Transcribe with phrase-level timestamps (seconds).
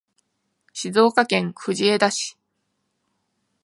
[0.73, 2.35] 静岡県藤枝市